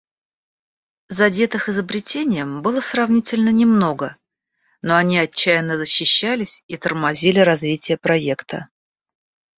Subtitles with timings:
[1.09, 4.17] Задетых изобретением было сравнительно немного,
[4.81, 8.69] но они отчаянно защищались и тормозили развитие проекта.